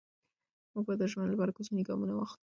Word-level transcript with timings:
موږ 0.73 0.83
به 0.87 0.93
د 0.99 1.03
ژمنو 1.11 1.33
لپاره 1.33 1.55
کوچني 1.57 1.81
ګامونه 1.87 2.13
واخلو. 2.15 2.39